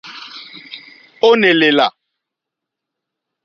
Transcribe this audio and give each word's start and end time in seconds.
Ó 1.27 1.29
ǃné 1.35 1.51
lèlà. 1.59 1.87